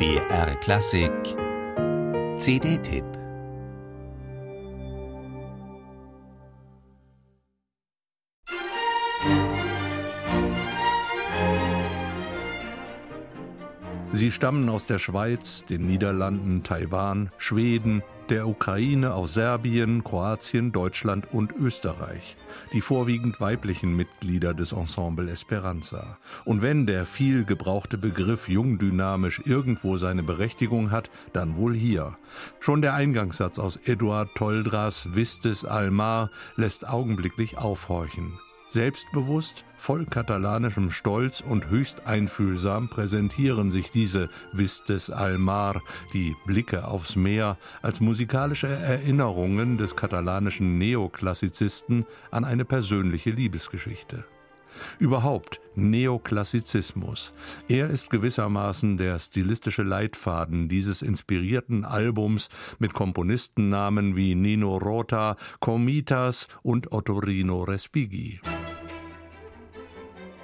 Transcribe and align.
BR 0.00 0.56
Klassik. 0.60 1.12
CD-Tipp 2.38 3.04
Sie 14.12 14.30
stammen 14.30 14.70
aus 14.70 14.86
der 14.86 14.98
Schweiz, 14.98 15.66
den 15.66 15.84
Niederlanden, 15.84 16.62
Taiwan, 16.62 17.30
Schweden, 17.36 18.02
der 18.30 18.46
Ukraine, 18.46 19.14
aus 19.14 19.34
Serbien, 19.34 20.04
Kroatien, 20.04 20.70
Deutschland 20.70 21.32
und 21.32 21.52
Österreich, 21.52 22.36
die 22.72 22.80
vorwiegend 22.80 23.40
weiblichen 23.40 23.96
Mitglieder 23.96 24.54
des 24.54 24.72
Ensemble 24.72 25.30
Esperanza. 25.30 26.16
Und 26.44 26.62
wenn 26.62 26.86
der 26.86 27.06
viel 27.06 27.44
gebrauchte 27.44 27.98
Begriff 27.98 28.48
jungdynamisch 28.48 29.42
irgendwo 29.44 29.96
seine 29.96 30.22
Berechtigung 30.22 30.92
hat, 30.92 31.10
dann 31.32 31.56
wohl 31.56 31.74
hier. 31.74 32.16
Schon 32.60 32.82
der 32.82 32.94
Eingangssatz 32.94 33.58
aus 33.58 33.76
Eduard 33.76 34.34
Toldras 34.36 35.14
Vistes 35.14 35.64
Almar 35.64 36.30
lässt 36.56 36.88
augenblicklich 36.88 37.58
aufhorchen. 37.58 38.38
Selbstbewusst, 38.72 39.64
voll 39.76 40.06
katalanischem 40.06 40.92
Stolz 40.92 41.40
und 41.40 41.70
höchst 41.70 42.06
einfühlsam 42.06 42.88
präsentieren 42.88 43.72
sich 43.72 43.90
diese 43.90 44.30
Vistes 44.52 45.10
al 45.10 45.38
Mar, 45.38 45.82
die 46.12 46.36
Blicke 46.46 46.86
aufs 46.86 47.16
Meer, 47.16 47.58
als 47.82 48.00
musikalische 48.00 48.68
Erinnerungen 48.68 49.76
des 49.76 49.96
katalanischen 49.96 50.78
Neoklassizisten 50.78 52.06
an 52.30 52.44
eine 52.44 52.64
persönliche 52.64 53.30
Liebesgeschichte. 53.30 54.24
Überhaupt 55.00 55.60
Neoklassizismus. 55.74 57.34
Er 57.68 57.90
ist 57.90 58.10
gewissermaßen 58.10 58.98
der 58.98 59.18
stilistische 59.18 59.82
Leitfaden 59.82 60.68
dieses 60.68 61.02
inspirierten 61.02 61.84
Albums 61.84 62.48
mit 62.78 62.94
Komponistennamen 62.94 64.14
wie 64.14 64.36
Nino 64.36 64.76
Rota, 64.76 65.36
Comitas 65.58 66.46
und 66.62 66.92
Ottorino 66.92 67.64
Respighi. 67.64 68.40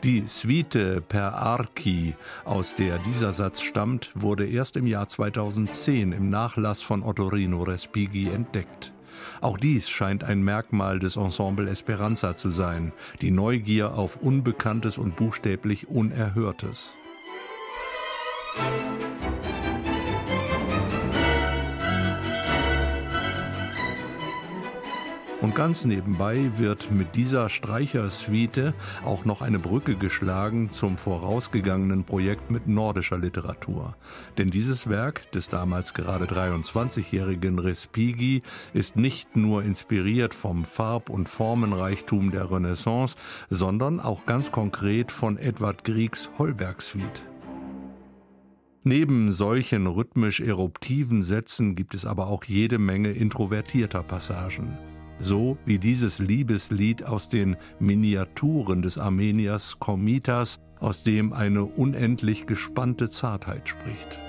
Die 0.07 0.23
Suite 0.29 1.03
per 1.09 1.35
Archi, 1.35 2.15
aus 2.45 2.77
der 2.77 2.99
dieser 2.99 3.33
Satz 3.33 3.61
stammt, 3.61 4.13
wurde 4.15 4.47
erst 4.47 4.77
im 4.77 4.87
Jahr 4.87 5.09
2010 5.09 6.13
im 6.13 6.29
Nachlass 6.29 6.81
von 6.81 7.03
Ottorino 7.03 7.65
Respighi 7.65 8.29
entdeckt. 8.29 8.93
Auch 9.41 9.59
dies 9.59 9.91
scheint 9.91 10.23
ein 10.23 10.45
Merkmal 10.45 11.01
des 11.01 11.17
Ensemble 11.17 11.69
Esperanza 11.69 12.37
zu 12.37 12.51
sein, 12.51 12.93
die 13.21 13.33
Neugier 13.33 13.95
auf 13.95 14.23
Unbekanntes 14.23 14.97
und 14.97 15.17
buchstäblich 15.17 15.89
Unerhörtes. 15.89 16.97
Und 25.47 25.55
ganz 25.55 25.85
nebenbei 25.85 26.51
wird 26.57 26.91
mit 26.91 27.15
dieser 27.15 27.49
Streichersuite 27.49 28.75
auch 29.05 29.25
noch 29.25 29.43
eine 29.43 29.61
Brücke 29.61 29.95
geschlagen 29.95 30.71
zum 30.71 30.99
vorausgegangenen 30.99 32.03
Projekt 32.03 32.51
mit 32.51 32.67
nordischer 32.67 33.17
Literatur. 33.17 33.95
Denn 34.39 34.51
dieses 34.51 34.89
Werk 34.89 35.31
des 35.31 35.49
damals 35.49 35.95
gerade 35.95 36.25
23-jährigen 36.25 37.61
Respighi 37.61 38.43
ist 38.75 38.97
nicht 38.97 39.37
nur 39.37 39.63
inspiriert 39.63 40.35
vom 40.35 40.65
Farb- 40.65 41.11
und 41.11 41.29
Formenreichtum 41.29 42.33
der 42.33 42.51
Renaissance, 42.51 43.15
sondern 43.49 44.01
auch 44.01 44.27
ganz 44.27 44.51
konkret 44.51 45.13
von 45.13 45.39
Edward 45.39 45.85
Griegs 45.85 46.29
Holberg-Suite. 46.39 47.23
Neben 48.83 49.31
solchen 49.31 49.87
rhythmisch 49.87 50.41
eruptiven 50.41 51.23
Sätzen 51.23 51.77
gibt 51.77 51.95
es 51.95 52.05
aber 52.05 52.27
auch 52.27 52.43
jede 52.43 52.79
Menge 52.79 53.13
introvertierter 53.13 54.03
Passagen 54.03 54.77
so 55.19 55.57
wie 55.65 55.79
dieses 55.79 56.19
Liebeslied 56.19 57.05
aus 57.05 57.29
den 57.29 57.57
Miniaturen 57.79 58.83
des 58.83 58.99
Armeniers 58.99 59.79
Komitas, 59.79 60.59
aus 60.79 61.03
dem 61.03 61.33
eine 61.33 61.65
unendlich 61.65 62.47
gespannte 62.47 63.11
Zartheit 63.11 63.69
spricht. 63.69 64.21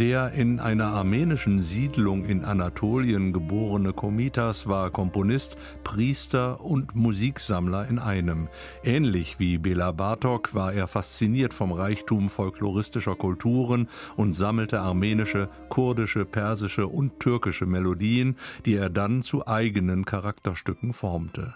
Der 0.00 0.30
in 0.30 0.60
einer 0.60 0.92
armenischen 0.92 1.58
Siedlung 1.58 2.24
in 2.24 2.44
Anatolien 2.44 3.32
geborene 3.32 3.92
Komitas 3.92 4.68
war 4.68 4.92
Komponist, 4.92 5.56
Priester 5.82 6.60
und 6.60 6.94
Musiksammler 6.94 7.88
in 7.88 7.98
einem. 7.98 8.46
Ähnlich 8.84 9.40
wie 9.40 9.58
Bela 9.58 9.90
Bartok 9.90 10.54
war 10.54 10.72
er 10.72 10.86
fasziniert 10.86 11.52
vom 11.52 11.72
Reichtum 11.72 12.28
folkloristischer 12.30 13.16
Kulturen 13.16 13.88
und 14.16 14.34
sammelte 14.34 14.78
armenische, 14.78 15.48
kurdische, 15.68 16.24
persische 16.24 16.86
und 16.86 17.18
türkische 17.18 17.66
Melodien, 17.66 18.36
die 18.66 18.76
er 18.76 18.90
dann 18.90 19.22
zu 19.22 19.48
eigenen 19.48 20.04
Charakterstücken 20.04 20.92
formte. 20.92 21.54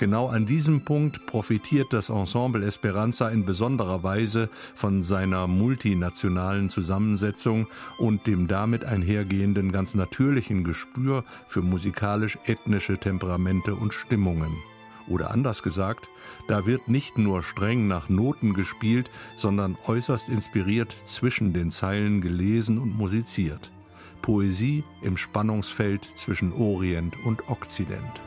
Genau 0.00 0.28
an 0.28 0.46
diesem 0.46 0.80
Punkt 0.80 1.26
profitiert 1.26 1.92
das 1.92 2.08
Ensemble 2.08 2.64
Esperanza 2.64 3.28
in 3.28 3.44
besonderer 3.44 4.02
Weise 4.02 4.48
von 4.74 5.02
seiner 5.02 5.46
multinationalen 5.46 6.70
Zusammensetzung 6.70 7.66
und 7.98 8.26
dem 8.26 8.48
damit 8.48 8.82
einhergehenden 8.82 9.72
ganz 9.72 9.94
natürlichen 9.94 10.64
Gespür 10.64 11.22
für 11.48 11.60
musikalisch-ethnische 11.60 12.96
Temperamente 12.96 13.74
und 13.74 13.92
Stimmungen. 13.92 14.56
Oder 15.06 15.32
anders 15.32 15.62
gesagt, 15.62 16.08
da 16.48 16.64
wird 16.64 16.88
nicht 16.88 17.18
nur 17.18 17.42
streng 17.42 17.86
nach 17.86 18.08
Noten 18.08 18.54
gespielt, 18.54 19.10
sondern 19.36 19.76
äußerst 19.86 20.30
inspiriert 20.30 20.96
zwischen 21.04 21.52
den 21.52 21.70
Zeilen 21.70 22.22
gelesen 22.22 22.78
und 22.78 22.96
musiziert. 22.96 23.70
Poesie 24.22 24.82
im 25.02 25.18
Spannungsfeld 25.18 26.08
zwischen 26.14 26.54
Orient 26.54 27.22
und 27.22 27.50
Okzident. 27.50 28.22